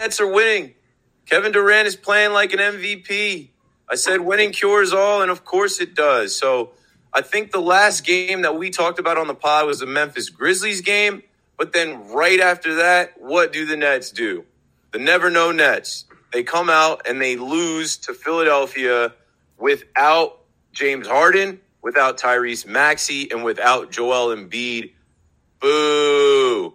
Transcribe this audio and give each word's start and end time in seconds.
Nets 0.00 0.18
are 0.18 0.26
winning. 0.26 0.72
Kevin 1.26 1.52
Durant 1.52 1.86
is 1.86 1.94
playing 1.94 2.32
like 2.32 2.54
an 2.54 2.58
MVP. 2.58 3.50
I 3.86 3.94
said 3.96 4.22
winning 4.22 4.50
cures 4.50 4.94
all, 4.94 5.20
and 5.20 5.30
of 5.30 5.44
course 5.44 5.78
it 5.78 5.94
does. 5.94 6.34
So 6.34 6.70
I 7.12 7.20
think 7.20 7.52
the 7.52 7.60
last 7.60 8.06
game 8.06 8.40
that 8.42 8.56
we 8.56 8.70
talked 8.70 8.98
about 8.98 9.18
on 9.18 9.26
the 9.26 9.34
pod 9.34 9.66
was 9.66 9.80
the 9.80 9.86
Memphis 9.86 10.30
Grizzlies 10.30 10.80
game. 10.80 11.22
But 11.58 11.74
then 11.74 12.08
right 12.08 12.40
after 12.40 12.76
that, 12.76 13.20
what 13.20 13.52
do 13.52 13.66
the 13.66 13.76
Nets 13.76 14.10
do? 14.10 14.46
The 14.92 14.98
never 14.98 15.28
know 15.28 15.52
Nets. 15.52 16.06
They 16.32 16.44
come 16.44 16.70
out 16.70 17.02
and 17.06 17.20
they 17.20 17.36
lose 17.36 17.98
to 17.98 18.14
Philadelphia 18.14 19.12
without 19.58 20.38
James 20.72 21.06
Harden, 21.06 21.60
without 21.82 22.16
Tyrese 22.18 22.66
Maxey, 22.66 23.30
and 23.30 23.44
without 23.44 23.90
Joel 23.90 24.34
Embiid. 24.34 24.92
Boo. 25.60 26.72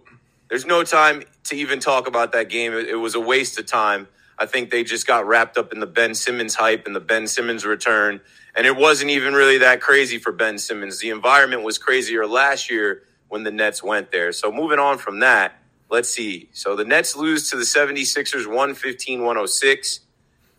There's 0.48 0.66
no 0.66 0.84
time 0.84 1.22
to 1.44 1.56
even 1.56 1.80
talk 1.80 2.06
about 2.06 2.32
that 2.32 2.48
game. 2.48 2.72
It, 2.72 2.88
it 2.88 2.96
was 2.96 3.14
a 3.14 3.20
waste 3.20 3.58
of 3.58 3.66
time. 3.66 4.08
I 4.38 4.46
think 4.46 4.70
they 4.70 4.84
just 4.84 5.06
got 5.06 5.26
wrapped 5.26 5.56
up 5.56 5.72
in 5.72 5.80
the 5.80 5.86
Ben 5.86 6.14
Simmons 6.14 6.54
hype 6.54 6.86
and 6.86 6.94
the 6.94 7.00
Ben 7.00 7.26
Simmons 7.26 7.64
return. 7.64 8.20
And 8.54 8.66
it 8.66 8.76
wasn't 8.76 9.10
even 9.10 9.34
really 9.34 9.58
that 9.58 9.80
crazy 9.80 10.18
for 10.18 10.32
Ben 10.32 10.58
Simmons. 10.58 10.98
The 11.00 11.10
environment 11.10 11.62
was 11.62 11.78
crazier 11.78 12.26
last 12.26 12.70
year 12.70 13.02
when 13.28 13.42
the 13.42 13.50
Nets 13.50 13.82
went 13.82 14.12
there. 14.12 14.32
So 14.32 14.52
moving 14.52 14.78
on 14.78 14.98
from 14.98 15.20
that, 15.20 15.58
let's 15.90 16.08
see. 16.08 16.48
So 16.52 16.76
the 16.76 16.84
Nets 16.84 17.16
lose 17.16 17.50
to 17.50 17.56
the 17.56 17.64
76ers 17.64 18.46
115 18.46 19.20
106. 19.20 20.00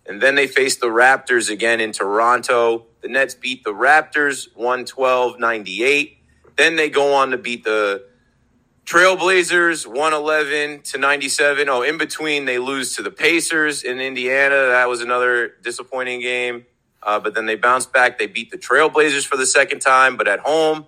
And 0.05 0.21
then 0.21 0.35
they 0.35 0.47
face 0.47 0.77
the 0.77 0.88
Raptors 0.88 1.49
again 1.49 1.80
in 1.80 1.91
Toronto. 1.91 2.85
The 3.02 3.09
Nets 3.09 3.35
beat 3.35 3.63
the 3.63 3.73
Raptors 3.73 4.47
112 4.55 5.39
98. 5.39 6.17
Then 6.55 6.75
they 6.75 6.89
go 6.89 7.13
on 7.13 7.31
to 7.31 7.38
beat 7.38 7.63
the 7.63 8.06
Trailblazers 8.88 9.85
111 9.85 10.83
to 10.83 10.97
97. 10.97 11.67
Oh, 11.67 11.81
in 11.81 11.97
between, 11.97 12.45
they 12.45 12.57
lose 12.57 12.95
to 12.95 13.02
the 13.02 13.11
Pacers 13.11 13.83
in 13.83 13.99
Indiana. 13.99 14.67
That 14.67 14.88
was 14.88 15.02
another 15.02 15.55
disappointing 15.61 16.21
game. 16.21 16.66
Uh, 17.03 17.19
but 17.19 17.36
then 17.36 17.45
they 17.47 17.55
bounced 17.55 17.92
back. 17.92 18.17
They 18.17 18.27
beat 18.27 18.49
the 18.49 18.58
Trailblazers 18.58 19.27
for 19.27 19.36
the 19.36 19.45
second 19.45 19.81
time, 19.81 20.15
but 20.15 20.30
at 20.30 20.39
home. 20.39 20.86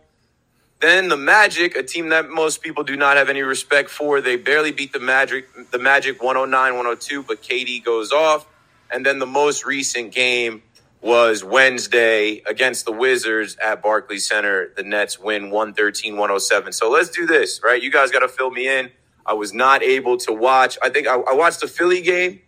Then 0.79 1.09
the 1.09 1.17
Magic, 1.17 1.75
a 1.75 1.83
team 1.83 2.07
that 2.09 2.29
most 2.29 2.61
people 2.61 2.85
do 2.85 2.95
not 2.95 3.17
have 3.17 3.27
any 3.27 3.41
respect 3.41 3.89
for, 3.89 4.21
they 4.21 4.37
barely 4.37 4.71
beat 4.71 4.93
the 4.93 5.01
Magic, 5.01 5.49
the 5.71 5.77
Magic 5.77 6.23
109 6.23 6.75
102, 6.75 7.23
but 7.23 7.43
KD 7.43 7.83
goes 7.83 8.13
off. 8.13 8.47
And 8.89 9.05
then 9.05 9.19
the 9.19 9.25
most 9.25 9.65
recent 9.65 10.13
game 10.13 10.63
was 11.01 11.43
Wednesday 11.43 12.41
against 12.45 12.85
the 12.85 12.91
Wizards 12.91 13.57
at 13.63 13.81
Barclays 13.81 14.27
Center. 14.27 14.73
The 14.75 14.83
Nets 14.83 15.17
win 15.17 15.49
113 15.49 16.13
107. 16.13 16.73
So 16.73 16.89
let's 16.89 17.09
do 17.09 17.25
this, 17.25 17.61
right? 17.63 17.81
You 17.81 17.91
guys 17.91 18.11
got 18.11 18.19
to 18.19 18.27
fill 18.27 18.51
me 18.51 18.67
in. 18.67 18.91
I 19.25 19.33
was 19.33 19.53
not 19.53 19.83
able 19.83 20.17
to 20.17 20.33
watch. 20.33 20.77
I 20.81 20.89
think 20.89 21.07
I, 21.07 21.13
I, 21.13 21.33
watched 21.33 21.61
the 21.61 21.67
Philly 21.67 22.01
game. 22.01 22.41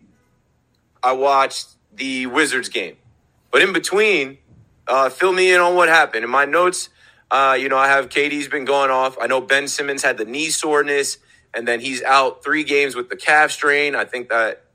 I 1.03 1.13
watched 1.13 1.67
the 1.93 2.25
Wizards 2.25 2.69
game. 2.69 2.97
But 3.51 3.61
in 3.61 3.71
between, 3.71 4.39
uh, 4.87 5.09
fill 5.09 5.31
me 5.31 5.53
in 5.53 5.61
on 5.61 5.75
what 5.75 5.89
happened. 5.89 6.23
In 6.23 6.29
my 6.29 6.45
notes, 6.45 6.89
uh, 7.29 7.55
you 7.59 7.69
know, 7.69 7.77
I 7.77 7.87
have 7.87 8.09
KD's 8.09 8.47
been 8.47 8.65
going 8.65 8.89
off. 8.89 9.15
I 9.21 9.27
know 9.27 9.39
Ben 9.39 9.67
Simmons 9.67 10.03
had 10.03 10.17
the 10.17 10.25
knee 10.25 10.49
soreness, 10.49 11.17
and 11.53 11.67
then 11.67 11.79
he's 11.79 12.01
out 12.03 12.43
three 12.43 12.63
games 12.63 12.95
with 12.95 13.09
the 13.09 13.15
calf 13.15 13.51
strain. 13.51 13.95
I 13.95 14.05
think 14.05 14.29
that 14.29 14.65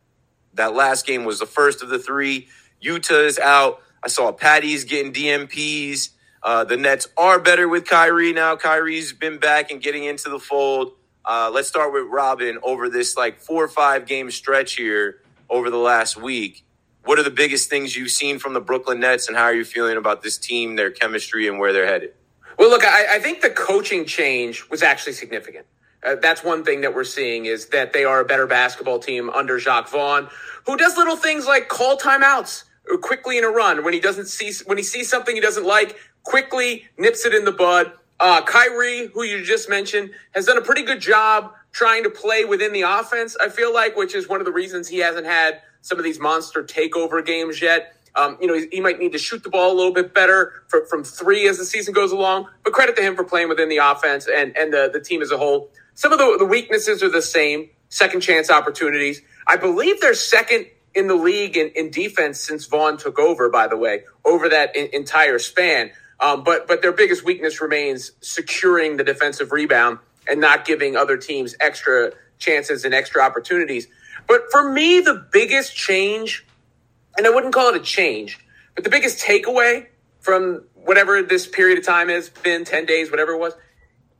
that 0.55 0.75
last 0.75 1.07
game 1.07 1.25
was 1.25 1.39
the 1.39 1.47
first 1.47 1.83
of 1.83 1.89
the 1.89 1.99
three. 1.99 2.49
Yuta 2.87 3.27
is 3.27 3.39
out. 3.39 3.83
I 4.03 4.09
saw 4.09 4.31
Patty's 4.31 4.85
getting 4.85 5.13
DNPs. 5.13 6.11
Uh, 6.43 6.63
the 6.63 6.77
Nets 6.77 7.09
are 7.17 7.41
better 7.41 7.69
with 7.69 7.87
Kyrie 7.87 8.33
now. 8.33 8.55
Kyrie's 8.55 9.13
been 9.13 9.39
back 9.39 9.73
and 9.73 9.83
getting 9.83 10.05
into 10.05 10.29
the 10.29 10.39
fold. 10.39 10.93
Uh, 11.25 11.51
let's 11.53 11.67
start 11.67 11.93
with 11.93 12.05
Robin 12.09 12.59
over 12.63 12.89
this 12.89 13.17
like 13.17 13.41
four 13.41 13.65
or 13.65 13.69
five 13.69 14.07
game 14.07 14.31
stretch 14.31 14.75
here 14.77 15.21
over 15.51 15.71
the 15.71 15.77
last 15.77 16.17
week. 16.17 16.65
What 17.05 17.19
are 17.19 17.25
the 17.25 17.33
biggest 17.33 17.69
things 17.69 17.97
you've 17.97 18.13
seen 18.13 18.39
from 18.39 18.53
the 18.53 18.61
Brooklyn 18.61 19.01
Nets, 19.01 19.27
and 19.27 19.37
how 19.37 19.45
are 19.45 19.55
you 19.55 19.65
feeling 19.65 19.97
about 19.97 20.23
this 20.23 20.39
team, 20.39 20.77
their 20.77 20.91
chemistry, 20.91 21.49
and 21.49 21.59
where 21.59 21.73
they're 21.73 21.87
headed? 21.87 22.13
Well, 22.59 22.71
look, 22.71 22.85
I, 22.85 23.17
I 23.17 23.19
think 23.19 23.41
the 23.43 23.51
coaching 23.51 24.05
change 24.05 24.69
was 24.71 24.83
actually 24.83 25.13
significant. 25.15 25.67
Uh, 26.05 26.15
that's 26.17 26.45
one 26.45 26.65
thing 26.65 26.81
that 26.83 26.95
we're 26.95 27.05
seeing 27.05 27.47
is 27.47 27.67
that 27.67 27.93
they 27.93 28.05
are 28.05 28.21
a 28.21 28.25
better 28.25 28.47
basketball 28.47 28.99
team 29.01 29.31
under 29.31 29.59
Jacque 29.59 29.89
Vaughn, 29.89 30.29
who 30.65 30.77
does 30.77 30.97
little 30.97 31.17
things 31.17 31.47
like 31.47 31.69
call 31.69 31.97
timeouts 31.97 32.65
quickly 33.01 33.39
in 33.39 33.45
a 33.45 33.49
run 33.49 33.85
when 33.85 33.93
he 33.93 34.01
doesn't 34.01 34.27
see 34.27 34.53
when 34.67 34.79
he 34.79 34.85
sees 34.85 35.09
something 35.09 35.35
he 35.35 35.41
doesn't 35.41 35.67
like, 35.67 35.97
quickly 36.23 36.87
nips 36.99 37.25
it 37.25 37.35
in 37.35 37.45
the 37.45 37.53
bud. 37.53 37.93
Uh, 38.19 38.43
Kyrie, 38.43 39.09
who 39.13 39.23
you 39.23 39.45
just 39.45 39.69
mentioned, 39.69 40.11
has 40.35 40.47
done 40.47 40.57
a 40.57 40.63
pretty 40.63 40.83
good 40.83 41.01
job 41.01 41.53
trying 41.73 42.03
to 42.03 42.11
play 42.11 42.45
within 42.45 42.73
the 42.73 42.83
offense. 42.83 43.37
I 43.39 43.51
feel 43.51 43.73
like, 43.73 43.97
which 43.97 44.15
is 44.15 44.29
one 44.29 44.41
of 44.41 44.47
the 44.47 44.53
reasons 44.53 44.89
he 44.89 44.99
hasn't 44.99 45.27
had 45.27 45.61
some 45.83 45.99
of 45.99 46.05
these 46.05 46.19
monster 46.19 46.63
takeover 46.63 47.25
games 47.25 47.61
yet. 47.61 47.95
Um, 48.15 48.39
you 48.41 48.47
know, 48.47 48.55
he, 48.55 48.67
he, 48.73 48.81
might 48.81 48.99
need 48.99 49.13
to 49.13 49.19
shoot 49.19 49.43
the 49.43 49.51
ball 49.51 49.73
a 49.73 49.77
little 49.77 49.93
bit 49.93 50.15
better 50.15 50.65
for, 50.69 50.87
from 50.87 51.05
three 51.05 51.47
as 51.49 51.59
the 51.59 51.67
season 51.67 51.93
goes 51.93 52.13
along. 52.13 52.49
But 52.65 52.73
credit 52.73 52.97
to 52.97 53.03
him 53.03 53.15
for 53.15 53.25
playing 53.25 53.51
within 53.51 53.69
the 53.69 53.77
offense 53.77 54.27
and 54.27 54.57
and 54.57 54.73
the, 54.73 54.89
the 54.91 55.01
team 55.01 55.21
as 55.21 55.31
a 55.31 55.37
whole. 55.37 55.71
Some 55.95 56.13
of 56.13 56.19
the, 56.19 56.37
the 56.39 56.47
weaknesses 56.47 57.03
are 57.03 57.11
the 57.11 57.21
same. 57.21 57.69
Second 57.91 58.21
chance 58.21 58.51
opportunities. 58.51 59.21
I 59.47 59.57
believe 59.57 60.01
they're 60.01 60.15
second 60.15 60.67
in 60.97 61.09
the 61.09 61.15
league 61.15 61.57
in, 61.57 61.69
in 61.77 61.91
defense 61.91 62.41
since 62.41 62.67
Vaughn 62.67 62.97
took 62.97 63.19
over, 63.19 63.51
by 63.51 63.69
the 63.69 63.77
way, 63.77 64.05
over 64.25 64.49
that 64.49 64.75
in, 64.75 64.89
entire 64.93 65.39
span. 65.39 65.93
Um, 66.19 66.43
but 66.43 66.67
but 66.67 66.83
their 66.83 66.93
biggest 66.93 67.25
weakness 67.25 67.61
remains 67.61 68.13
securing 68.23 68.97
the 68.97 69.05
defensive 69.05 69.53
rebound 69.53 69.99
and 70.27 70.41
not 70.41 70.65
giving 70.65 70.97
other 70.97 71.19
teams 71.19 71.55
extra 71.61 72.13
chances 72.39 72.85
and 72.85 72.95
extra 72.95 73.23
opportunities. 73.23 73.87
But 74.27 74.51
for 74.51 74.73
me, 74.73 75.01
the 75.01 75.27
biggest 75.31 75.77
change, 75.77 76.47
and 77.17 77.27
I 77.27 77.31
wouldn't 77.31 77.53
call 77.53 77.69
it 77.69 77.77
a 77.77 77.85
change, 77.85 78.39
but 78.75 78.83
the 78.83 78.91
biggest 78.91 79.23
takeaway 79.23 79.87
from 80.21 80.65
whatever 80.75 81.23
this 81.23 81.47
period 81.47 81.79
of 81.79 81.85
time 81.85 82.09
has 82.09 82.31
been 82.31 82.65
10 82.65 82.87
days, 82.87 83.11
whatever 83.11 83.33
it 83.33 83.39
was, 83.39 83.55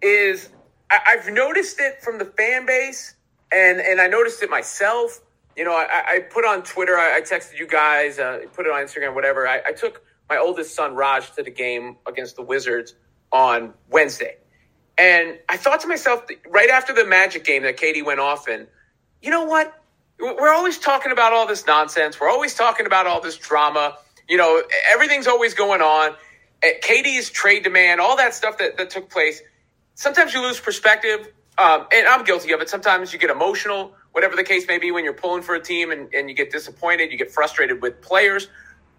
is 0.03 0.51
I, 0.91 0.99
I've 1.09 1.29
noticed 1.29 1.81
it 1.81 2.03
from 2.03 2.19
the 2.19 2.25
fan 2.25 2.67
base 2.67 3.15
and, 3.53 3.81
and 3.81 4.01
I 4.01 4.07
noticed 4.07 4.43
it 4.43 4.51
myself 4.51 5.21
you 5.57 5.65
know, 5.65 5.73
I, 5.73 6.03
I 6.07 6.21
put 6.21 6.45
on 6.45 6.63
Twitter, 6.63 6.97
I, 6.97 7.17
I 7.17 7.21
texted 7.23 7.59
you 7.59 7.67
guys, 7.67 8.19
uh, 8.19 8.41
put 8.55 8.67
it 8.67 8.73
on 8.73 8.83
Instagram, 8.85 9.15
whatever. 9.15 9.49
I, 9.49 9.63
I 9.67 9.73
took 9.73 10.03
my 10.29 10.37
oldest 10.37 10.75
son, 10.75 10.95
Raj, 10.95 11.31
to 11.33 11.43
the 11.43 11.51
game 11.51 11.97
against 12.07 12.37
the 12.37 12.43
Wizards 12.43 12.95
on 13.33 13.73
Wednesday. 13.89 14.37
And 14.99 15.39
I 15.49 15.57
thought 15.57 15.81
to 15.81 15.89
myself, 15.89 16.25
right 16.49 16.71
after 16.71 16.93
the 16.93 17.05
Magic 17.05 17.45
game 17.45 17.63
that 17.63 17.77
KD 17.77 18.05
went 18.05 18.21
off 18.21 18.49
in, 18.49 18.67
you 19.23 19.31
know 19.31 19.45
what? 19.45 19.73
We're 20.19 20.53
always 20.53 20.79
talking 20.79 21.13
about 21.13 21.33
all 21.33 21.47
this 21.47 21.67
nonsense. 21.67 22.19
We're 22.19 22.31
always 22.31 22.55
talking 22.55 22.87
about 22.87 23.07
all 23.07 23.21
this 23.21 23.37
drama. 23.37 23.97
You 24.29 24.39
know, 24.39 24.63
everything's 24.91 25.27
always 25.27 25.55
going 25.55 25.83
on. 25.83 26.15
KD's 26.63 27.31
trade 27.31 27.63
demand, 27.63 28.01
all 28.01 28.17
that 28.17 28.35
stuff 28.35 28.59
that, 28.59 28.79
that 28.79 28.91
took 28.91 29.11
place. 29.11 29.43
Sometimes 29.95 30.33
you 30.33 30.43
lose 30.43 30.59
perspective, 30.59 31.29
um, 31.59 31.87
and 31.93 32.09
I'm 32.09 32.25
guilty 32.25 32.53
of 32.53 32.61
it. 32.61 32.69
Sometimes 32.69 33.13
you 33.13 33.19
get 33.19 33.31
emotional 33.31 33.93
whatever 34.17 34.35
the 34.35 34.43
case 34.43 34.67
may 34.67 34.79
be 34.79 34.91
when 34.91 35.05
you're 35.05 35.13
pulling 35.13 35.43
for 35.43 35.57
a 35.57 35.61
team 35.61 35.91
and, 35.91 36.09
and 36.15 36.31
you 36.31 36.35
get 36.35 36.51
disappointed, 36.51 37.13
you 37.13 37.19
get 37.19 37.31
frustrated 37.31 37.83
with 37.83 38.01
players. 38.01 38.49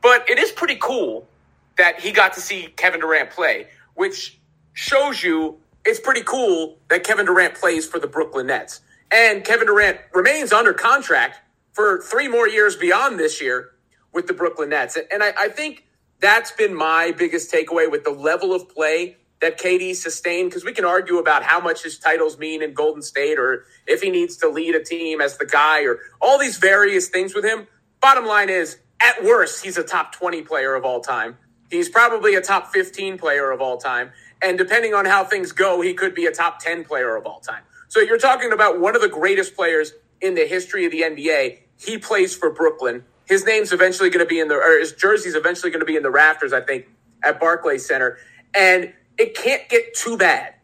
But 0.04 0.30
it 0.30 0.38
is 0.38 0.52
pretty 0.52 0.78
cool 0.80 1.28
that 1.76 2.00
he 2.00 2.12
got 2.12 2.34
to 2.34 2.40
see 2.40 2.68
Kevin 2.76 3.00
Durant 3.00 3.32
play, 3.32 3.66
which 3.96 4.38
shows 4.74 5.24
you 5.24 5.58
it's 5.84 6.00
pretty 6.00 6.22
cool 6.22 6.78
that 6.90 7.04
Kevin 7.04 7.26
Durant 7.26 7.56
plays 7.56 7.88
for 7.88 7.98
the 8.00 8.06
Brooklyn 8.06 8.46
Nets. 8.46 8.82
And 9.12 9.44
Kevin 9.44 9.66
Durant 9.66 9.98
remains 10.14 10.54
under 10.54 10.72
contract 10.72 11.40
for 11.74 12.00
three 12.00 12.28
more 12.28 12.48
years 12.48 12.76
beyond 12.76 13.18
this 13.18 13.42
year 13.42 13.72
with 14.14 14.28
the 14.28 14.34
Brooklyn 14.34 14.70
Nets. 14.70 15.00
And 15.12 15.24
I, 15.24 15.34
I 15.36 15.48
think 15.50 15.88
that's 16.20 16.52
been 16.52 16.76
my 16.76 17.12
biggest 17.12 17.52
takeaway 17.52 17.90
with 17.90 18.04
the 18.04 18.12
level 18.12 18.54
of 18.54 18.70
play 18.70 19.18
that 19.42 19.60
KD 19.60 19.96
sustained. 19.96 20.50
Because 20.50 20.66
we 20.66 20.74
can 20.74 20.86
argue 20.86 21.18
about 21.18 21.44
how 21.44 21.60
much 21.60 21.84
his 21.84 22.00
titles 22.00 22.38
mean 22.38 22.62
in 22.62 22.74
Golden 22.74 23.02
State 23.02 23.38
or 23.40 23.66
if 23.86 24.02
he 24.02 24.10
needs 24.10 24.38
to 24.38 24.50
lead 24.50 24.76
a 24.76 24.84
team 24.84 25.22
as 25.22 25.38
the 25.38 25.46
guy 25.46 25.84
or 25.84 26.00
all 26.22 26.38
these 26.38 26.58
various 26.58 27.10
things 27.10 27.34
with 27.34 27.46
him. 27.46 27.68
Bottom 28.02 28.26
line 28.26 28.50
is, 28.50 28.78
at 29.02 29.24
worst, 29.24 29.64
he's 29.64 29.78
a 29.78 29.84
top 29.84 30.14
20 30.14 30.42
player 30.44 30.76
of 30.76 30.84
all 30.84 31.02
time. 31.02 31.38
He's 31.70 31.90
probably 31.90 32.36
a 32.36 32.42
top 32.42 32.72
15 32.72 33.18
player 33.18 33.52
of 33.52 33.62
all 33.62 33.78
time. 33.78 34.12
And 34.42 34.58
depending 34.58 34.94
on 34.94 35.06
how 35.06 35.24
things 35.24 35.52
go, 35.52 35.82
he 35.82 35.94
could 35.94 36.16
be 36.16 36.26
a 36.26 36.32
top 36.32 36.60
10 36.60 36.86
player 36.86 37.16
of 37.16 37.26
all 37.26 37.40
time. 37.40 37.64
So 37.88 38.00
you're 38.00 38.18
talking 38.18 38.52
about 38.52 38.80
one 38.80 38.96
of 38.96 39.02
the 39.02 39.10
greatest 39.10 39.56
players 39.56 39.94
in 40.22 40.36
the 40.36 40.46
history 40.46 40.86
of 40.86 40.92
the 40.92 41.02
NBA. 41.02 41.60
He 41.80 41.98
plays 41.98 42.36
for 42.36 42.52
Brooklyn. 42.52 43.04
His 43.26 43.46
name's 43.46 43.72
eventually 43.72 44.10
going 44.10 44.26
to 44.26 44.30
be 44.30 44.40
in 44.40 44.48
the, 44.48 44.56
or 44.56 44.80
his 44.80 44.94
jersey's 44.94 45.36
eventually 45.36 45.72
going 45.72 45.82
to 45.82 45.86
be 45.86 45.96
in 45.96 46.04
the 46.04 46.12
rafters, 46.12 46.54
I 46.54 46.62
think, 46.62 46.88
at 47.24 47.40
Barclays 47.40 47.86
Center. 47.86 48.18
And 48.56 48.94
it 49.18 49.36
can't 49.36 49.68
get 49.70 49.96
too 49.96 50.18
bad 50.18 50.56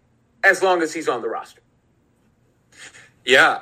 as 0.43 0.61
long 0.61 0.81
as 0.81 0.93
he's 0.93 1.07
on 1.07 1.21
the 1.21 1.29
roster. 1.29 1.61
Yeah, 3.25 3.61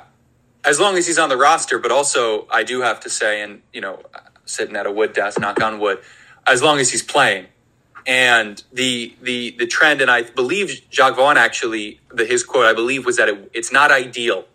as 0.64 0.80
long 0.80 0.96
as 0.96 1.06
he's 1.06 1.18
on 1.18 1.28
the 1.28 1.36
roster. 1.36 1.78
But 1.78 1.92
also, 1.92 2.46
I 2.50 2.64
do 2.64 2.80
have 2.80 3.00
to 3.00 3.10
say, 3.10 3.42
and 3.42 3.62
you 3.72 3.80
know, 3.80 4.02
sitting 4.44 4.76
at 4.76 4.86
a 4.86 4.92
wood 4.92 5.12
desk, 5.12 5.40
knock 5.40 5.62
on 5.62 5.78
wood, 5.78 6.00
as 6.46 6.62
long 6.62 6.78
as 6.78 6.90
he's 6.90 7.02
playing. 7.02 7.46
And 8.06 8.62
the 8.72 9.14
the 9.22 9.54
the 9.58 9.66
trend, 9.66 10.00
and 10.00 10.10
I 10.10 10.22
believe 10.22 10.82
Jacque 10.90 11.16
Vaughn 11.16 11.36
actually, 11.36 12.00
the, 12.12 12.24
his 12.24 12.42
quote, 12.44 12.66
I 12.66 12.72
believe, 12.72 13.06
was 13.06 13.16
that 13.16 13.28
it, 13.28 13.50
it's 13.54 13.72
not 13.72 13.92
ideal 13.92 14.46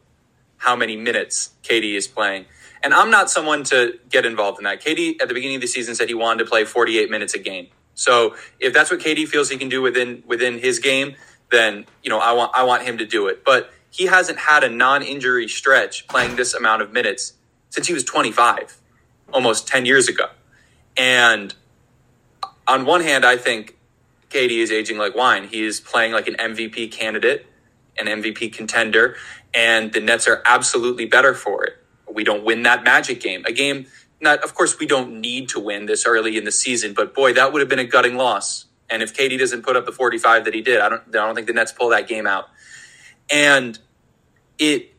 how 0.57 0.75
many 0.75 0.97
minutes 0.97 1.51
KD 1.63 1.95
is 1.95 2.07
playing. 2.07 2.45
And 2.83 2.93
I'm 2.93 3.09
not 3.09 3.29
someone 3.29 3.63
to 3.65 3.97
get 4.09 4.25
involved 4.25 4.59
in 4.59 4.65
that. 4.65 4.83
KD 4.83 5.21
at 5.21 5.27
the 5.27 5.33
beginning 5.33 5.55
of 5.55 5.61
the 5.61 5.67
season 5.67 5.95
said 5.95 6.09
he 6.09 6.13
wanted 6.13 6.43
to 6.43 6.49
play 6.49 6.65
48 6.65 7.09
minutes 7.09 7.33
a 7.33 7.39
game. 7.39 7.67
So 7.97 8.35
if 8.59 8.73
that's 8.73 8.91
what 8.91 8.99
KD 8.99 9.27
feels 9.27 9.49
he 9.49 9.57
can 9.57 9.69
do 9.69 9.81
within 9.81 10.23
within 10.27 10.59
his 10.59 10.77
game, 10.77 11.15
then 11.51 11.85
you 12.03 12.11
know 12.11 12.19
I 12.19 12.31
want 12.31 12.51
I 12.55 12.63
want 12.63 12.83
him 12.83 12.99
to 12.99 13.05
do 13.05 13.27
it. 13.27 13.43
But 13.43 13.71
he 13.89 14.05
hasn't 14.05 14.37
had 14.37 14.63
a 14.63 14.69
non-injury 14.69 15.47
stretch 15.47 16.07
playing 16.07 16.35
this 16.35 16.53
amount 16.53 16.83
of 16.83 16.93
minutes 16.93 17.33
since 17.69 17.87
he 17.87 17.93
was 17.93 18.03
25, 18.03 18.77
almost 19.33 19.67
10 19.67 19.87
years 19.87 20.07
ago. 20.07 20.27
And 20.95 21.55
on 22.67 22.85
one 22.85 23.01
hand, 23.01 23.25
I 23.25 23.37
think 23.37 23.75
KD 24.29 24.59
is 24.59 24.71
aging 24.71 24.99
like 24.99 25.15
wine. 25.15 25.47
He 25.47 25.63
is 25.63 25.79
playing 25.79 26.11
like 26.11 26.27
an 26.27 26.35
MVP 26.35 26.91
candidate, 26.91 27.47
an 27.97 28.05
MVP 28.05 28.53
contender, 28.53 29.15
and 29.53 29.91
the 29.91 30.01
Nets 30.01 30.27
are 30.27 30.43
absolutely 30.45 31.05
better 31.05 31.33
for 31.33 31.63
it. 31.63 31.77
We 32.11 32.23
don't 32.23 32.43
win 32.43 32.61
that 32.63 32.83
magic 32.83 33.19
game. 33.21 33.43
A 33.45 33.51
game 33.51 33.87
not 34.21 34.43
of 34.43 34.55
course 34.55 34.79
we 34.79 34.85
don't 34.85 35.21
need 35.21 35.49
to 35.49 35.59
win 35.59 35.85
this 35.85 36.05
early 36.05 36.37
in 36.37 36.43
the 36.43 36.51
season, 36.51 36.93
but 36.93 37.13
boy, 37.13 37.33
that 37.33 37.53
would 37.53 37.59
have 37.61 37.69
been 37.69 37.79
a 37.79 37.85
gutting 37.85 38.15
loss. 38.15 38.65
And 38.89 39.03
if 39.03 39.15
KD 39.15 39.37
doesn't 39.37 39.63
put 39.63 39.75
up 39.75 39.85
the 39.85 39.91
45 39.91 40.45
that 40.45 40.53
he 40.53 40.61
did, 40.61 40.79
I 40.79 40.89
don't 40.89 41.01
I 41.09 41.25
don't 41.25 41.35
think 41.35 41.47
the 41.47 41.53
Nets 41.53 41.71
pull 41.71 41.89
that 41.89 42.07
game 42.07 42.27
out. 42.27 42.49
And 43.29 43.77
it 44.57 44.93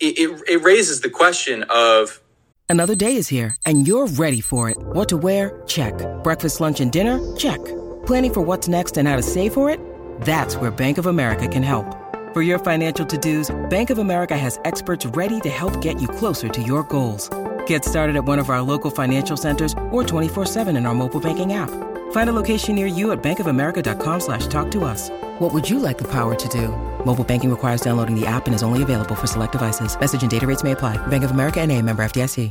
it, 0.00 0.42
it 0.48 0.62
raises 0.62 1.00
the 1.00 1.10
question 1.10 1.64
of 1.68 2.20
Another 2.68 2.94
day 2.94 3.16
is 3.16 3.28
here 3.28 3.54
and 3.66 3.86
you're 3.86 4.06
ready 4.06 4.40
for 4.40 4.70
it. 4.70 4.76
What 4.78 5.08
to 5.10 5.16
wear? 5.16 5.62
Check. 5.66 5.94
Breakfast, 6.24 6.60
lunch 6.60 6.80
and 6.80 6.90
dinner? 6.90 7.20
Check. 7.36 7.62
Planning 8.06 8.34
for 8.34 8.40
what's 8.40 8.66
next 8.66 8.96
and 8.96 9.06
how 9.06 9.16
to 9.16 9.22
save 9.22 9.52
for 9.52 9.68
it? 9.70 9.78
That's 10.22 10.56
where 10.56 10.70
Bank 10.70 10.98
of 10.98 11.06
America 11.06 11.46
can 11.46 11.62
help. 11.62 11.86
For 12.32 12.40
your 12.40 12.58
financial 12.58 13.04
to-dos, 13.04 13.54
Bank 13.68 13.90
of 13.90 13.98
America 13.98 14.36
has 14.36 14.58
experts 14.64 15.04
ready 15.04 15.38
to 15.40 15.50
help 15.50 15.82
get 15.82 16.00
you 16.00 16.08
closer 16.08 16.48
to 16.48 16.62
your 16.62 16.82
goals. 16.84 17.28
Get 17.66 17.84
started 17.84 18.16
at 18.16 18.24
one 18.24 18.38
of 18.38 18.48
our 18.48 18.62
local 18.62 18.90
financial 18.90 19.36
centers 19.36 19.74
or 19.90 20.02
24-7 20.02 20.74
in 20.74 20.86
our 20.86 20.94
mobile 20.94 21.20
banking 21.20 21.52
app. 21.52 21.68
Find 22.12 22.30
a 22.30 22.32
location 22.32 22.74
near 22.74 22.86
you 22.86 23.12
at 23.12 23.22
bankofamerica.com 23.22 24.20
slash 24.20 24.46
talk 24.46 24.70
to 24.70 24.84
us. 24.84 25.10
What 25.38 25.52
would 25.52 25.68
you 25.68 25.78
like 25.78 25.98
the 25.98 26.08
power 26.08 26.34
to 26.34 26.48
do? 26.48 26.68
Mobile 27.04 27.24
banking 27.24 27.50
requires 27.50 27.82
downloading 27.82 28.18
the 28.18 28.26
app 28.26 28.46
and 28.46 28.54
is 28.54 28.62
only 28.62 28.82
available 28.82 29.14
for 29.14 29.26
select 29.26 29.52
devices. 29.52 29.98
Message 30.00 30.22
and 30.22 30.30
data 30.30 30.46
rates 30.46 30.64
may 30.64 30.72
apply. 30.72 30.96
Bank 31.08 31.24
of 31.24 31.32
America 31.32 31.60
and 31.60 31.70
a 31.70 31.82
member 31.82 32.02
FDIC. 32.02 32.50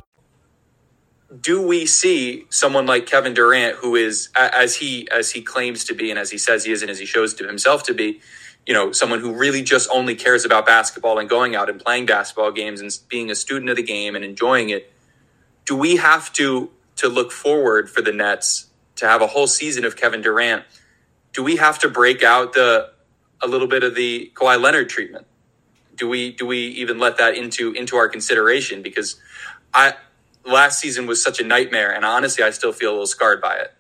Do 1.40 1.66
we 1.66 1.86
see 1.86 2.46
someone 2.50 2.86
like 2.86 3.06
Kevin 3.06 3.34
Durant, 3.34 3.78
who 3.78 3.96
is, 3.96 4.30
as 4.36 4.75
he 4.75 5.10
as 5.12 5.31
he 5.31 5.42
claims 5.42 5.86
to 5.86 5.96
be, 5.96 6.10
and 6.10 6.19
as 6.19 6.30
he 6.30 6.38
says 6.38 6.66
he 6.66 6.74
is, 6.74 6.81
and 6.81 6.92
as 6.92 7.00
he 7.00 7.06
shows 7.06 7.34
to 7.36 7.48
himself 7.48 7.84
to 7.84 7.94
be, 7.94 8.19
you 8.68 8.74
know, 8.74 8.92
someone 8.92 9.22
who 9.22 9.34
really 9.34 9.63
just 9.63 9.90
only 9.94 10.13
cares 10.13 10.44
about 10.44 10.66
basketball 10.66 11.19
and 11.19 11.30
going 11.30 11.56
out 11.56 11.69
and 11.69 11.80
playing 11.80 12.06
basketball 12.06 12.52
games 12.52 12.81
and 12.81 12.92
being 13.08 13.31
a 13.31 13.36
student 13.36 13.69
of 13.69 13.78
the 13.78 13.84
game 13.84 14.13
and 14.13 14.25
enjoying 14.25 14.72
it? 14.72 14.90
Do 15.71 15.77
we 15.77 15.95
have 15.95 16.33
to 16.33 16.69
to 16.97 17.07
look 17.07 17.31
forward 17.31 17.89
for 17.89 18.01
the 18.01 18.12
Nets 18.12 18.65
to 18.97 19.07
have 19.07 19.21
a 19.21 19.27
whole 19.27 19.47
season 19.47 19.85
of 19.85 19.95
Kevin 19.95 20.21
Durant? 20.21 20.65
Do 21.31 21.45
we 21.45 21.56
have 21.56 21.79
to 21.79 21.88
break 21.88 22.23
out 22.23 22.51
the 22.51 22.91
a 23.41 23.47
little 23.47 23.68
bit 23.68 23.81
of 23.81 23.95
the 23.95 24.33
Kawhi 24.35 24.62
Leonard 24.62 24.89
treatment? 24.89 25.27
Do 25.95 26.09
we 26.09 26.33
do 26.33 26.45
we 26.45 26.57
even 26.57 27.00
let 27.00 27.15
that 27.19 27.35
into 27.38 27.71
into 27.71 27.95
our 27.95 28.09
consideration? 28.09 28.81
Because 28.81 29.15
I 29.73 29.94
last 30.45 30.77
season 30.81 31.07
was 31.07 31.23
such 31.23 31.39
a 31.39 31.45
nightmare, 31.45 31.95
and 31.95 32.03
honestly, 32.03 32.44
I 32.44 32.50
still 32.50 32.74
feel 32.74 32.89
a 32.89 32.91
little 32.91 33.07
scarred 33.07 33.39
by 33.39 33.56
it. 33.56 33.74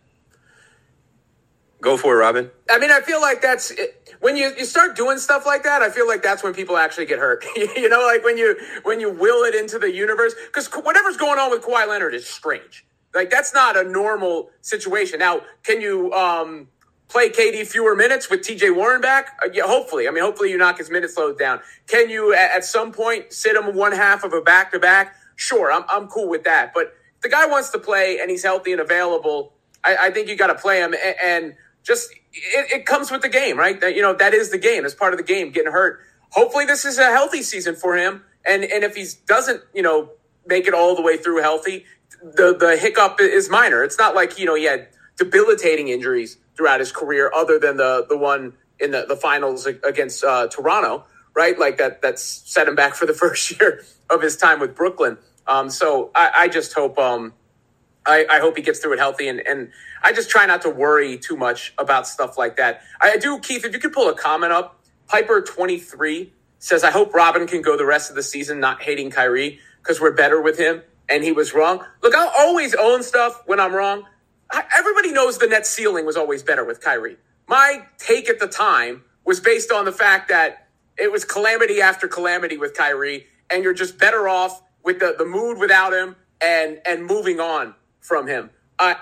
Go 1.81 1.97
for 1.97 2.15
it, 2.15 2.19
Robin. 2.19 2.51
I 2.69 2.77
mean, 2.77 2.91
I 2.91 3.01
feel 3.01 3.19
like 3.19 3.41
that's 3.41 3.73
when 4.19 4.37
you, 4.37 4.53
you 4.57 4.65
start 4.65 4.95
doing 4.95 5.17
stuff 5.17 5.47
like 5.47 5.63
that. 5.63 5.81
I 5.81 5.89
feel 5.89 6.07
like 6.07 6.21
that's 6.21 6.43
when 6.43 6.53
people 6.53 6.77
actually 6.77 7.07
get 7.07 7.17
hurt. 7.17 7.43
you 7.55 7.89
know, 7.89 8.01
like 8.05 8.23
when 8.23 8.37
you 8.37 8.55
when 8.83 8.99
you 8.99 9.09
will 9.11 9.43
it 9.43 9.55
into 9.55 9.79
the 9.79 9.91
universe, 9.91 10.35
because 10.47 10.67
whatever's 10.67 11.17
going 11.17 11.39
on 11.39 11.49
with 11.49 11.63
Kawhi 11.63 11.87
Leonard 11.87 12.13
is 12.13 12.27
strange. 12.27 12.85
Like 13.15 13.31
that's 13.31 13.51
not 13.53 13.75
a 13.75 13.83
normal 13.83 14.51
situation. 14.61 15.17
Now, 15.19 15.41
can 15.63 15.81
you 15.81 16.13
um, 16.13 16.67
play 17.09 17.29
KD 17.29 17.65
fewer 17.65 17.95
minutes 17.95 18.29
with 18.29 18.41
TJ 18.41 18.75
Warren 18.75 19.01
back? 19.01 19.37
Uh, 19.43 19.49
yeah, 19.51 19.63
hopefully. 19.65 20.07
I 20.07 20.11
mean, 20.11 20.23
hopefully 20.23 20.51
you 20.51 20.59
knock 20.59 20.77
his 20.77 20.91
minutes 20.91 21.17
load 21.17 21.39
down. 21.39 21.61
Can 21.87 22.11
you 22.11 22.31
at, 22.35 22.57
at 22.57 22.65
some 22.65 22.91
point 22.91 23.33
sit 23.33 23.55
him 23.55 23.75
one 23.75 23.91
half 23.91 24.23
of 24.23 24.33
a 24.33 24.41
back 24.41 24.71
to 24.73 24.79
back? 24.79 25.15
Sure, 25.35 25.71
I'm 25.71 25.83
I'm 25.89 26.07
cool 26.09 26.29
with 26.29 26.43
that. 26.43 26.73
But 26.75 26.93
the 27.23 27.29
guy 27.29 27.47
wants 27.47 27.71
to 27.71 27.79
play 27.79 28.19
and 28.21 28.29
he's 28.29 28.43
healthy 28.43 28.71
and 28.71 28.81
available, 28.81 29.53
I, 29.83 29.97
I 29.99 30.11
think 30.11 30.27
you 30.27 30.35
got 30.35 30.47
to 30.47 30.55
play 30.55 30.79
him 30.79 30.93
and, 30.93 31.15
and 31.23 31.55
just 31.83 32.11
it, 32.33 32.71
it, 32.71 32.85
comes 32.85 33.11
with 33.11 33.21
the 33.21 33.29
game, 33.29 33.57
right? 33.57 33.79
That 33.79 33.95
you 33.95 34.01
know 34.01 34.13
that 34.13 34.33
is 34.33 34.51
the 34.51 34.57
game. 34.57 34.85
It's 34.85 34.95
part 34.95 35.13
of 35.13 35.17
the 35.17 35.23
game. 35.23 35.51
Getting 35.51 35.71
hurt. 35.71 35.99
Hopefully, 36.31 36.65
this 36.65 36.85
is 36.85 36.97
a 36.97 37.05
healthy 37.05 37.43
season 37.43 37.75
for 37.75 37.95
him. 37.97 38.23
And 38.45 38.63
and 38.63 38.83
if 38.83 38.95
he 38.95 39.05
doesn't, 39.25 39.61
you 39.73 39.81
know, 39.81 40.11
make 40.45 40.67
it 40.67 40.73
all 40.73 40.95
the 40.95 41.01
way 41.01 41.17
through 41.17 41.41
healthy, 41.41 41.85
the 42.21 42.55
the 42.57 42.77
hiccup 42.77 43.19
is 43.19 43.49
minor. 43.49 43.83
It's 43.83 43.97
not 43.97 44.15
like 44.15 44.39
you 44.39 44.45
know 44.45 44.55
he 44.55 44.65
had 44.65 44.87
debilitating 45.17 45.89
injuries 45.89 46.37
throughout 46.55 46.79
his 46.79 46.91
career, 46.91 47.31
other 47.35 47.59
than 47.59 47.77
the 47.77 48.05
the 48.07 48.17
one 48.17 48.53
in 48.79 48.91
the, 48.91 49.05
the 49.07 49.15
finals 49.15 49.65
against 49.65 50.23
uh, 50.23 50.47
Toronto, 50.47 51.05
right? 51.35 51.57
Like 51.57 51.77
that 51.77 52.01
that's 52.01 52.23
set 52.23 52.67
him 52.67 52.75
back 52.75 52.95
for 52.95 53.05
the 53.05 53.13
first 53.23 53.59
year 53.59 53.83
of 54.09 54.21
his 54.21 54.37
time 54.37 54.59
with 54.59 54.75
Brooklyn. 54.75 55.17
Um, 55.47 55.69
so 55.69 56.11
I, 56.15 56.31
I 56.35 56.47
just 56.47 56.73
hope 56.73 56.97
um, 56.97 57.33
I, 58.05 58.25
I, 58.29 58.39
hope 58.39 58.57
he 58.57 58.63
gets 58.63 58.79
through 58.79 58.93
it 58.93 58.99
healthy. 58.99 59.27
And, 59.27 59.45
and 59.45 59.71
I 60.03 60.13
just 60.13 60.29
try 60.29 60.45
not 60.45 60.61
to 60.63 60.69
worry 60.69 61.17
too 61.17 61.35
much 61.37 61.73
about 61.77 62.07
stuff 62.07 62.37
like 62.37 62.57
that. 62.57 62.81
I 62.99 63.17
do, 63.17 63.39
Keith, 63.39 63.65
if 63.65 63.73
you 63.73 63.79
could 63.79 63.93
pull 63.93 64.09
a 64.09 64.15
comment 64.15 64.51
up, 64.51 64.79
Piper23 65.07 66.29
says, 66.59 66.83
I 66.83 66.91
hope 66.91 67.13
Robin 67.13 67.47
can 67.47 67.61
go 67.61 67.77
the 67.77 67.85
rest 67.85 68.09
of 68.09 68.15
the 68.15 68.23
season 68.23 68.59
not 68.59 68.81
hating 68.81 69.11
Kyrie 69.11 69.59
because 69.81 70.01
we're 70.01 70.13
better 70.13 70.41
with 70.41 70.57
him. 70.57 70.81
And 71.09 71.23
he 71.23 71.31
was 71.31 71.53
wrong. 71.53 71.83
Look, 72.01 72.15
I'll 72.15 72.31
always 72.37 72.73
own 72.73 73.03
stuff 73.03 73.43
when 73.45 73.59
I'm 73.59 73.73
wrong. 73.73 74.05
I, 74.51 74.63
everybody 74.77 75.11
knows 75.11 75.37
the 75.37 75.47
net 75.47 75.67
ceiling 75.67 76.05
was 76.05 76.15
always 76.17 76.41
better 76.43 76.63
with 76.63 76.81
Kyrie. 76.81 77.17
My 77.47 77.85
take 77.97 78.29
at 78.29 78.39
the 78.39 78.47
time 78.47 79.03
was 79.25 79.39
based 79.39 79.71
on 79.71 79.85
the 79.85 79.91
fact 79.91 80.29
that 80.29 80.67
it 80.97 81.11
was 81.11 81.25
calamity 81.25 81.81
after 81.81 82.07
calamity 82.07 82.57
with 82.57 82.73
Kyrie, 82.73 83.25
and 83.49 83.63
you're 83.63 83.73
just 83.73 83.97
better 83.97 84.29
off 84.29 84.61
with 84.83 84.99
the, 84.99 85.15
the 85.17 85.25
mood 85.25 85.57
without 85.57 85.93
him 85.93 86.15
and 86.41 86.79
and 86.85 87.05
moving 87.05 87.39
on 87.39 87.75
from 88.01 88.27
him. 88.27 88.51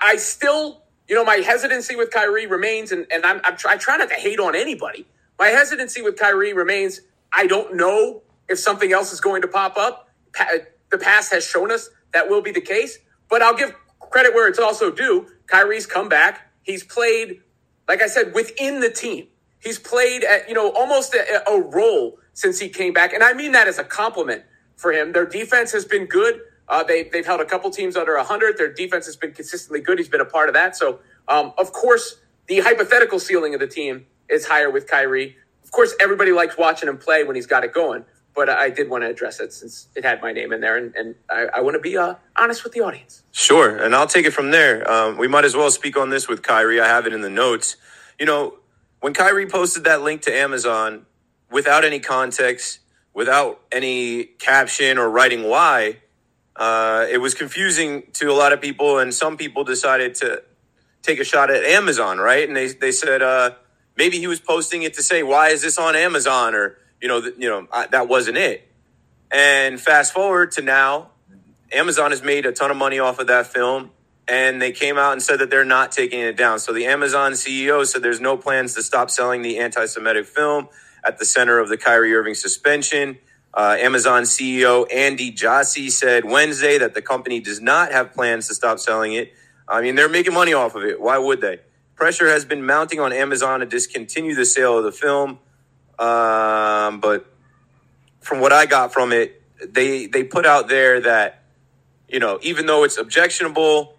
I 0.02 0.16
still, 0.16 0.84
you 1.08 1.14
know, 1.16 1.24
my 1.24 1.36
hesitancy 1.36 1.96
with 1.96 2.10
Kyrie 2.10 2.46
remains, 2.46 2.92
and, 2.92 3.06
and 3.12 3.24
I'm, 3.26 3.40
I'm 3.44 3.56
try, 3.56 3.74
I 3.74 3.76
try 3.78 3.96
not 3.96 4.10
to 4.10 4.16
hate 4.16 4.40
on 4.40 4.56
anybody. 4.56 5.06
My 5.38 5.48
hesitancy 5.48 6.02
with 6.02 6.18
Kyrie 6.18 6.52
remains. 6.54 7.00
I 7.32 7.46
don't 7.46 7.76
know 7.76 8.22
if 8.48 8.58
something 8.58 8.92
else 8.92 9.12
is 9.12 9.20
going 9.20 9.42
to 9.42 9.48
pop 9.48 9.76
up. 9.78 10.10
Pa- 10.34 10.48
the 10.90 10.98
past 10.98 11.32
has 11.32 11.46
shown 11.46 11.72
us 11.72 11.90
that 12.12 12.28
will 12.30 12.42
be 12.42 12.52
the 12.52 12.60
case, 12.60 12.98
but 13.30 13.42
I'll 13.42 13.56
give 13.56 13.74
credit 14.00 14.34
where 14.34 14.48
it's 14.48 14.58
also 14.58 14.90
due. 14.90 15.28
Kyrie's 15.46 15.86
come 15.86 16.08
back. 16.08 16.50
He's 16.62 16.84
played, 16.84 17.42
like 17.88 18.02
I 18.02 18.08
said, 18.08 18.34
within 18.34 18.80
the 18.80 18.90
team. 18.90 19.28
He's 19.60 19.78
played 19.78 20.24
at, 20.24 20.48
you 20.48 20.54
know, 20.54 20.72
almost 20.72 21.14
a, 21.14 21.50
a 21.50 21.60
role 21.60 22.18
since 22.34 22.58
he 22.60 22.68
came 22.68 22.92
back. 22.92 23.12
And 23.14 23.22
I 23.24 23.34
mean 23.34 23.52
that 23.52 23.68
as 23.68 23.78
a 23.78 23.84
compliment 23.84 24.44
for 24.76 24.92
him. 24.92 25.12
Their 25.12 25.26
defense 25.26 25.72
has 25.72 25.84
been 25.84 26.06
good. 26.06 26.40
Uh, 26.70 26.84
they, 26.84 27.02
they've 27.02 27.26
held 27.26 27.40
a 27.40 27.44
couple 27.44 27.68
teams 27.70 27.96
under 27.96 28.16
100. 28.16 28.56
Their 28.56 28.72
defense 28.72 29.04
has 29.06 29.16
been 29.16 29.32
consistently 29.32 29.80
good. 29.80 29.98
He's 29.98 30.08
been 30.08 30.20
a 30.20 30.24
part 30.26 30.48
of 30.48 30.54
that. 30.54 30.76
So, 30.76 31.00
um, 31.28 31.52
of 31.58 31.72
course, 31.72 32.20
the 32.46 32.60
hypothetical 32.60 33.18
ceiling 33.18 33.54
of 33.54 33.60
the 33.60 33.66
team 33.66 34.06
is 34.28 34.46
higher 34.46 34.70
with 34.70 34.86
Kyrie. 34.86 35.36
Of 35.64 35.72
course, 35.72 35.94
everybody 36.00 36.32
likes 36.32 36.56
watching 36.56 36.88
him 36.88 36.96
play 36.96 37.24
when 37.24 37.36
he's 37.36 37.46
got 37.46 37.64
it 37.64 37.74
going, 37.74 38.04
but 38.36 38.48
I 38.48 38.70
did 38.70 38.88
want 38.88 39.02
to 39.04 39.10
address 39.10 39.40
it 39.40 39.52
since 39.52 39.88
it 39.96 40.04
had 40.04 40.22
my 40.22 40.32
name 40.32 40.52
in 40.52 40.60
there, 40.60 40.76
and, 40.76 40.94
and 40.94 41.14
I, 41.28 41.46
I 41.56 41.60
want 41.60 41.74
to 41.74 41.80
be 41.80 41.96
uh, 41.96 42.14
honest 42.38 42.64
with 42.64 42.72
the 42.72 42.80
audience. 42.80 43.22
Sure, 43.32 43.76
and 43.76 43.94
I'll 43.94 44.06
take 44.06 44.26
it 44.26 44.32
from 44.32 44.50
there. 44.50 44.88
Um, 44.90 45.18
we 45.18 45.28
might 45.28 45.44
as 45.44 45.56
well 45.56 45.70
speak 45.70 45.96
on 45.96 46.10
this 46.10 46.28
with 46.28 46.42
Kyrie. 46.42 46.80
I 46.80 46.88
have 46.88 47.06
it 47.06 47.12
in 47.12 47.20
the 47.20 47.30
notes. 47.30 47.76
You 48.18 48.26
know, 48.26 48.58
when 49.00 49.14
Kyrie 49.14 49.46
posted 49.46 49.84
that 49.84 50.02
link 50.02 50.22
to 50.22 50.34
Amazon 50.34 51.06
without 51.50 51.84
any 51.84 52.00
context, 52.00 52.80
without 53.14 53.60
any 53.72 54.24
caption 54.24 54.98
or 54.98 55.08
writing 55.10 55.44
why, 55.48 55.98
uh, 56.60 57.06
it 57.10 57.18
was 57.18 57.34
confusing 57.34 58.04
to 58.12 58.30
a 58.30 58.34
lot 58.34 58.52
of 58.52 58.60
people, 58.60 58.98
and 58.98 59.14
some 59.14 59.38
people 59.38 59.64
decided 59.64 60.14
to 60.16 60.42
take 61.02 61.18
a 61.18 61.24
shot 61.24 61.50
at 61.50 61.64
Amazon, 61.64 62.18
right? 62.18 62.46
And 62.46 62.54
they 62.56 62.68
they 62.68 62.92
said 62.92 63.22
uh, 63.22 63.52
maybe 63.96 64.18
he 64.18 64.26
was 64.26 64.40
posting 64.40 64.82
it 64.82 64.94
to 64.94 65.02
say, 65.02 65.22
"Why 65.22 65.48
is 65.48 65.62
this 65.62 65.78
on 65.78 65.96
Amazon?" 65.96 66.54
or 66.54 66.78
you 67.00 67.08
know, 67.08 67.22
th- 67.22 67.34
you 67.38 67.48
know, 67.48 67.66
I, 67.72 67.86
that 67.88 68.08
wasn't 68.08 68.36
it. 68.36 68.68
And 69.32 69.80
fast 69.80 70.12
forward 70.12 70.52
to 70.52 70.62
now, 70.62 71.12
Amazon 71.72 72.10
has 72.10 72.22
made 72.22 72.44
a 72.44 72.52
ton 72.52 72.70
of 72.70 72.76
money 72.76 72.98
off 72.98 73.18
of 73.20 73.28
that 73.28 73.46
film, 73.46 73.92
and 74.28 74.60
they 74.60 74.72
came 74.72 74.98
out 74.98 75.12
and 75.12 75.22
said 75.22 75.38
that 75.38 75.48
they're 75.48 75.64
not 75.64 75.92
taking 75.92 76.20
it 76.20 76.36
down. 76.36 76.58
So 76.58 76.74
the 76.74 76.86
Amazon 76.86 77.32
CEO 77.32 77.86
said 77.86 78.02
there's 78.02 78.20
no 78.20 78.36
plans 78.36 78.74
to 78.74 78.82
stop 78.82 79.10
selling 79.10 79.40
the 79.42 79.58
anti-Semitic 79.58 80.26
film 80.26 80.68
at 81.04 81.18
the 81.18 81.24
center 81.24 81.58
of 81.58 81.70
the 81.70 81.78
Kyrie 81.78 82.14
Irving 82.14 82.34
suspension. 82.34 83.18
Uh, 83.52 83.76
Amazon 83.80 84.22
CEO 84.22 84.86
Andy 84.92 85.30
Jassy 85.30 85.90
said 85.90 86.24
Wednesday 86.24 86.78
that 86.78 86.94
the 86.94 87.02
company 87.02 87.40
does 87.40 87.60
not 87.60 87.90
have 87.92 88.12
plans 88.12 88.46
to 88.48 88.54
stop 88.54 88.78
selling 88.78 89.12
it. 89.14 89.32
I 89.68 89.80
mean, 89.80 89.94
they're 89.94 90.08
making 90.08 90.34
money 90.34 90.52
off 90.52 90.74
of 90.74 90.84
it. 90.84 91.00
Why 91.00 91.18
would 91.18 91.40
they? 91.40 91.60
Pressure 91.96 92.28
has 92.28 92.44
been 92.44 92.64
mounting 92.64 93.00
on 93.00 93.12
Amazon 93.12 93.60
to 93.60 93.66
discontinue 93.66 94.34
the 94.34 94.46
sale 94.46 94.78
of 94.78 94.84
the 94.84 94.92
film. 94.92 95.38
Um, 95.98 97.00
but 97.00 97.26
from 98.20 98.40
what 98.40 98.52
I 98.52 98.66
got 98.66 98.92
from 98.92 99.12
it, 99.12 99.42
they 99.62 100.06
they 100.06 100.24
put 100.24 100.46
out 100.46 100.68
there 100.68 101.00
that 101.02 101.42
you 102.08 102.18
know 102.18 102.38
even 102.42 102.66
though 102.66 102.84
it's 102.84 102.96
objectionable, 102.96 103.96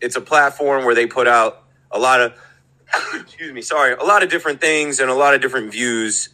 it's 0.00 0.16
a 0.16 0.20
platform 0.20 0.84
where 0.84 0.94
they 0.94 1.06
put 1.06 1.28
out 1.28 1.64
a 1.90 1.98
lot 1.98 2.20
of 2.20 2.32
excuse 3.14 3.52
me, 3.52 3.60
sorry, 3.60 3.92
a 3.92 4.04
lot 4.04 4.22
of 4.22 4.30
different 4.30 4.60
things 4.60 5.00
and 5.00 5.10
a 5.10 5.14
lot 5.14 5.34
of 5.34 5.40
different 5.40 5.70
views. 5.72 6.30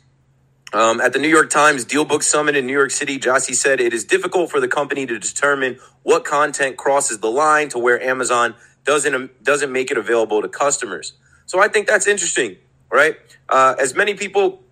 Um, 0.75 1.01
at 1.01 1.13
the 1.13 1.21
New 1.21 1.29
York 1.29 1.51
Times 1.51 1.85
DealBook 1.85 2.25
Summit 2.25 2.57
in 2.57 2.67
New 2.67 2.73
York 2.73 2.91
City, 2.91 3.17
Jassy 3.17 3.55
said 3.55 3.79
it 3.79 3.95
is 3.95 4.05
difficult 4.05 4.51
for 4.51 4.59
the 4.59 4.67
company 4.67 5.07
to 5.07 5.21
determine 5.21 5.79
what 6.03 6.25
content 6.25 6.77
crosses 6.77 7.21
the 7.21 7.31
line 7.31 7.69
to 7.69 7.79
where 7.79 8.03
Amazon 8.03 8.57
doesn't 8.85 9.45
doesn't 9.45 9.71
make 9.71 9.93
it 9.93 9.97
available 9.97 10.43
to 10.43 10.49
customers. 10.49 11.13
So 11.47 11.61
I 11.61 11.69
think 11.69 11.87
that's 11.87 12.09
interesting, 12.09 12.57
right? 12.91 13.17
Uh, 13.49 13.77
as 13.79 13.95
many 13.95 14.15
people 14.15 14.65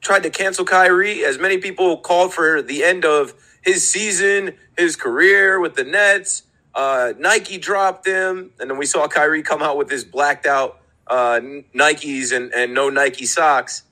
tried 0.00 0.22
to 0.22 0.30
cancel 0.30 0.64
Kyrie, 0.64 1.24
as 1.24 1.36
many 1.36 1.58
people 1.58 1.96
called 1.96 2.32
for 2.32 2.62
the 2.62 2.84
end 2.84 3.04
of 3.04 3.34
his 3.60 3.88
season, 3.88 4.54
his 4.78 4.94
career 4.94 5.58
with 5.58 5.74
the 5.74 5.82
Nets. 5.84 6.44
Uh, 6.76 7.12
Nike 7.18 7.58
dropped 7.58 8.06
him, 8.06 8.52
and 8.60 8.70
then 8.70 8.78
we 8.78 8.86
saw 8.86 9.08
Kyrie 9.08 9.42
come 9.42 9.62
out 9.62 9.76
with 9.76 9.90
his 9.90 10.04
blacked 10.04 10.46
out 10.46 10.80
uh, 11.08 11.40
Nikes 11.74 12.32
and, 12.32 12.54
and 12.54 12.72
no 12.72 12.88
Nike 12.88 13.26
socks. 13.26 13.82